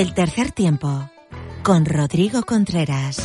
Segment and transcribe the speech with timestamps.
[0.00, 1.10] El tercer tiempo
[1.62, 3.20] con Rodrigo Contreras.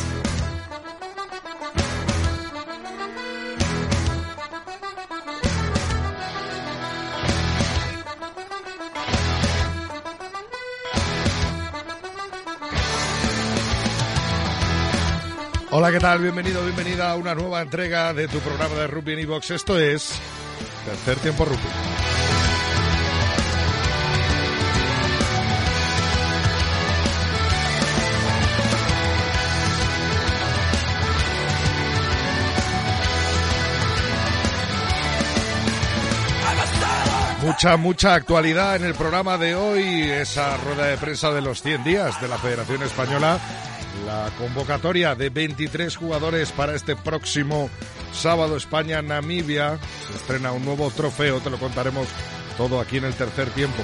[15.70, 16.20] Hola, ¿qué tal?
[16.20, 19.50] Bienvenido, bienvenida a una nueva entrega de tu programa de Rugby en Evox.
[19.52, 20.12] Esto es
[20.84, 21.95] Tercer Tiempo Rugby.
[37.46, 41.84] Mucha, mucha actualidad en el programa de hoy, esa rueda de prensa de los 100
[41.84, 43.38] días de la Federación Española,
[44.04, 47.70] la convocatoria de 23 jugadores para este próximo
[48.12, 49.78] sábado España-Namibia,
[50.08, 52.08] se estrena un nuevo trofeo, te lo contaremos
[52.56, 53.80] todo aquí en el tercer tiempo.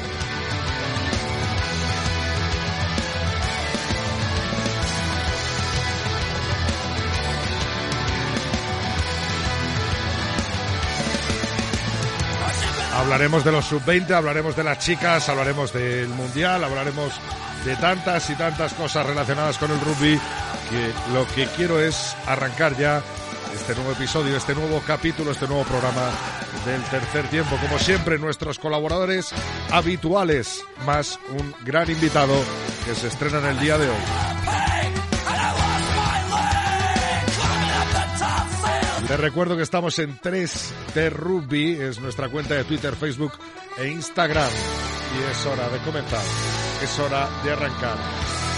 [13.02, 17.12] Hablaremos de los sub-20, hablaremos de las chicas, hablaremos del mundial, hablaremos
[17.64, 20.20] de tantas y tantas cosas relacionadas con el rugby
[20.70, 23.02] que lo que quiero es arrancar ya
[23.52, 26.10] este nuevo episodio, este nuevo capítulo, este nuevo programa
[26.64, 27.56] del tercer tiempo.
[27.60, 29.34] Como siempre, nuestros colaboradores
[29.72, 32.34] habituales, más un gran invitado
[32.86, 34.41] que se estrena en el día de hoy.
[39.12, 43.32] Les recuerdo que estamos en 3T Rugby, es nuestra cuenta de Twitter, Facebook
[43.76, 44.48] e Instagram.
[44.48, 46.24] Y es hora de comenzar,
[46.82, 47.98] es hora de arrancar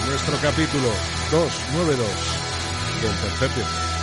[0.07, 0.91] nuestro capítulo
[1.33, 2.07] 292
[3.03, 3.94] del tercer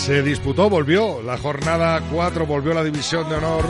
[0.00, 3.66] Se disputó, volvió la jornada 4, volvió la división de honor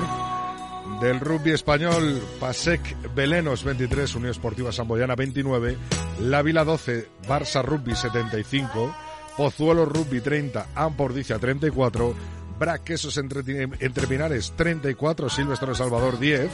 [1.00, 2.80] del rugby español Pasec
[3.14, 5.76] Belenos 23, Unión Esportiva Samboyana 29,
[6.20, 8.94] La Vila 12, Barça Rugby 75,
[9.36, 12.14] Pozuelo Rugby 30, Ampordicia 34,
[12.60, 13.40] Braquesos entre,
[13.80, 16.48] entre Pinares 34, Silvestre Salvador 10,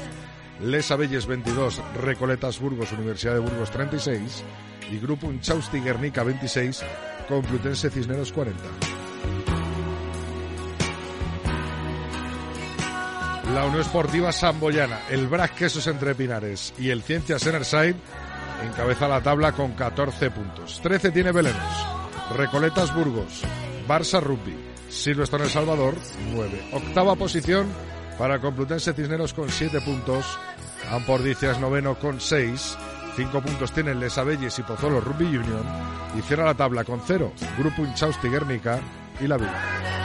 [0.62, 4.42] Les Abelles 22, Recoletas Burgos Universidad de Burgos 36
[4.91, 6.82] y Grupo Unchausti Guernica 26,
[7.28, 8.59] Complutense Cisneros 40.
[13.56, 17.96] La Unión Esportiva Samboyana, el Brac Quesos Entre Pinares y el Ciencias Enerside
[18.62, 20.78] encabeza la tabla con 14 puntos.
[20.82, 21.86] 13 tiene Belenos,
[22.36, 23.44] Recoletas Burgos,
[23.88, 24.54] Barça Rugby,
[24.90, 25.94] Silvestre El Salvador
[26.34, 26.68] 9.
[26.74, 27.66] Octava posición
[28.18, 30.38] para Complutense Cisneros con 7 puntos,
[30.90, 32.76] Ampordicias noveno con 6.
[33.16, 35.64] 5 puntos tienen Les Abelles y Pozuelo Rugby Union
[36.14, 38.80] y cierra la tabla con 0 Grupo Inchausti Guernica
[39.18, 39.95] y La Vila.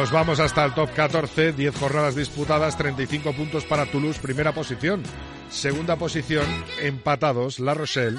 [0.00, 5.02] Nos vamos hasta el top 14, 10 jornadas disputadas, 35 puntos para Toulouse, primera posición.
[5.50, 6.46] Segunda posición,
[6.80, 8.16] empatados, La Rochelle,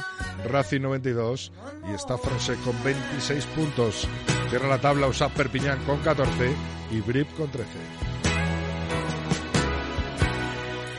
[0.48, 1.52] Racing 92
[1.90, 4.08] y está Francés con 26 puntos.
[4.52, 6.54] Cierra la tabla USAP Perpiñán con 14
[6.92, 7.68] y Brip con 13.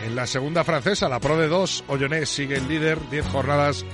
[0.06, 3.84] En la segunda francesa, la Pro de 2, Ollonés sigue el líder, 10 jornadas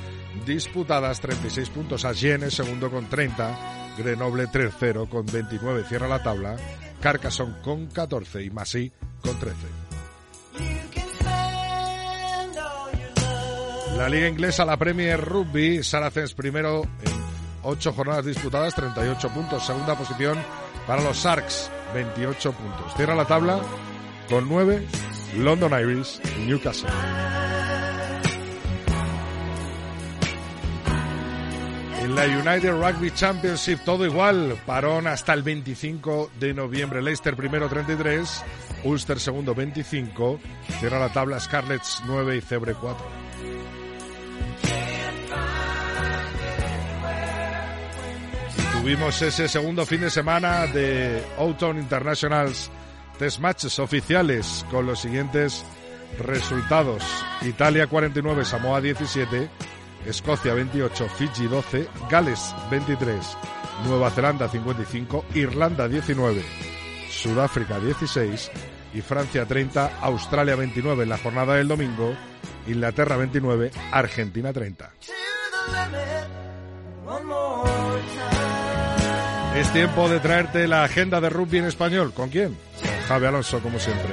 [0.46, 2.06] disputadas, 36 puntos.
[2.06, 3.87] Agen segundo con 30.
[3.98, 6.56] Grenoble 3-0 con 29 cierra la tabla,
[7.00, 9.56] Carcassonne con 14 y Massy con 13.
[13.96, 17.12] La liga inglesa, la Premier Rugby, Saracens primero en
[17.64, 20.38] 8 jornadas disputadas, 38 puntos, segunda posición
[20.86, 22.94] para los Sharks, 28 puntos.
[22.96, 23.60] Cierra la tabla
[24.28, 24.86] con 9
[25.36, 26.88] London Irish y Newcastle.
[32.18, 37.00] La United Rugby Championship todo igual, parón hasta el 25 de noviembre.
[37.00, 38.44] Leicester primero 33,
[38.82, 40.40] Ulster segundo 25,
[40.80, 43.06] cierra la tabla Scarlets 9 y Cebre 4.
[48.72, 52.68] Tuvimos ese segundo fin de semana de Autumn Internationals
[53.16, 55.64] Test Matches oficiales con los siguientes
[56.18, 57.04] resultados.
[57.42, 59.48] Italia 49, Samoa 17,
[60.06, 63.36] Escocia 28, Fiji 12, Gales 23,
[63.86, 66.42] Nueva Zelanda 55, Irlanda 19,
[67.10, 68.50] Sudáfrica 16
[68.94, 72.14] y Francia 30, Australia 29 en la jornada del domingo,
[72.66, 74.90] Inglaterra 29, Argentina 30.
[79.56, 82.12] Es tiempo de traerte la agenda de rugby en español.
[82.14, 82.56] ¿Con quién?
[82.80, 84.12] Con Javi Alonso, como siempre.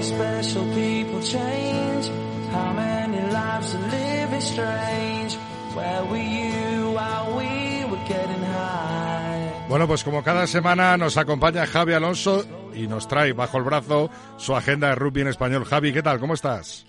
[0.00, 2.10] Many special people change?
[2.52, 5.36] How many lives are living strange?
[5.74, 9.66] Where were you while we were getting high?
[9.68, 12.44] Bueno, pues como cada semana nos acompaña Javi Alonso
[12.74, 15.64] y nos trae bajo el brazo su agenda de rugby en español.
[15.64, 16.18] Javi, ¿qué tal?
[16.18, 16.86] ¿Cómo estás?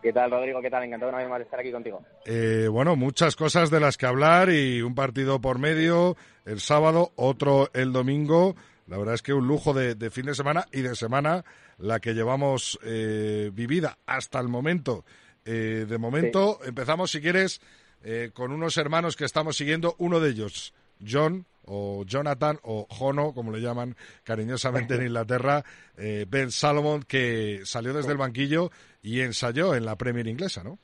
[0.00, 0.60] ¿Qué tal, Rodrigo?
[0.60, 0.84] ¿Qué tal?
[0.84, 2.02] Encantado una vez más de estar aquí contigo.
[2.26, 7.12] Eh, bueno, muchas cosas de las que hablar y un partido por medio el sábado,
[7.16, 8.54] otro el domingo.
[8.86, 11.44] La verdad es que un lujo de, de fin de semana y de semana
[11.78, 15.04] la que llevamos eh, vivida hasta el momento.
[15.44, 17.60] Eh, de momento empezamos, si quieres,
[18.02, 19.94] eh, con unos hermanos que estamos siguiendo.
[19.98, 20.74] Uno de ellos,
[21.06, 25.64] John o Jonathan o Jono, como le llaman cariñosamente en Inglaterra,
[25.96, 28.70] eh, Ben Salomon, que salió desde el banquillo
[29.02, 30.78] y ensayó en la Premier inglesa, ¿no?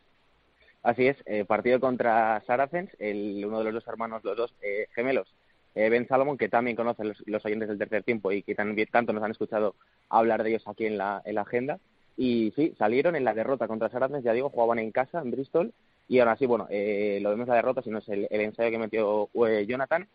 [0.82, 5.28] Así es, partido contra Saracens, el, uno de los dos hermanos, los dos eh, gemelos,
[5.74, 9.22] eh, Ben Salomon, que también conocen los, oyentes del tercer tiempo y que tanto nos
[9.22, 9.74] han escuchado
[10.08, 11.78] hablar de ellos aquí en la, en la agenda.
[12.16, 15.72] Y sí, salieron en la derrota contra Saracens, ya digo, jugaban en casa, en Bristol,
[16.08, 19.30] y ahora sí, bueno, eh, lo vemos la derrota, sino es el, ensayo que metió
[19.46, 20.08] eh, Jonathan.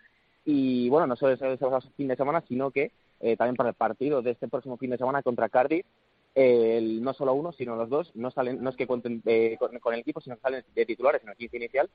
[0.44, 1.58] Y bueno, no solo es el
[1.96, 4.98] fin de semana, sino que eh, también para el partido de este próximo fin de
[4.98, 5.86] semana contra Cardiff,
[6.36, 9.80] el, no solo uno, sino los dos, no salen, no es que cuenten eh, con,
[9.80, 11.90] con, el equipo, sino que salen de titulares en el quince inicial.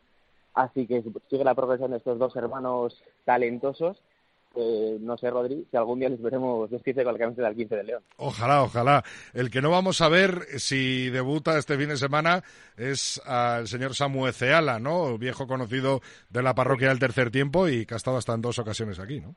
[0.55, 4.03] Así que sigue la progresión de estos dos hermanos talentosos.
[4.57, 7.77] Eh, no sé, Rodri, si algún día les veremos vestirse con la camiseta del 15
[7.77, 8.03] de León.
[8.17, 9.05] Ojalá, ojalá.
[9.33, 12.43] El que no vamos a ver si debuta este fin de semana
[12.77, 15.17] es al señor Samuel Ceala, ¿no?
[15.19, 16.01] Viejo conocido
[16.31, 19.21] de la parroquia del tercer tiempo y que ha estado hasta en dos ocasiones aquí,
[19.21, 19.37] ¿no?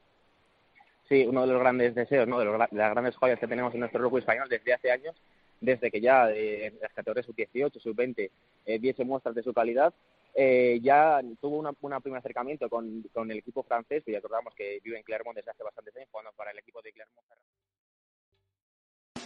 [1.13, 2.39] sí, uno de los grandes deseos, ¿no?
[2.39, 5.15] de, los, de las grandes joyas que tenemos en nuestro rugby español desde hace años,
[5.61, 8.29] desde que ya eh, las categorías sub-18, sub-20
[8.65, 9.93] eh, diese muestras de su calidad,
[10.33, 14.79] eh, ya tuvo una, un primer acercamiento con, con, el equipo francés, y recordamos que
[14.83, 17.27] vive en Clermont desde hace bastantes años, jugando para el equipo de Clermont.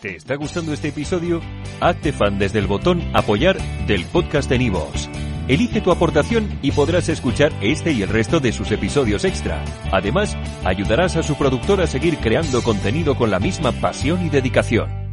[0.01, 1.41] ¿Te está gustando este episodio?
[1.81, 3.57] Hazte fan desde el botón apoyar
[3.87, 5.09] del podcast de Nivos.
[5.47, 9.63] Elige tu aportación y podrás escuchar este y el resto de sus episodios extra.
[9.91, 15.06] Además, ayudarás a su productor a seguir creando contenido con la misma pasión y dedicación.